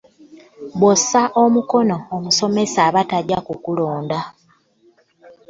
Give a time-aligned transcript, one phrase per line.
[0.77, 4.19] Bw'ossa omukono ,omusomesa aba tajja kukulonda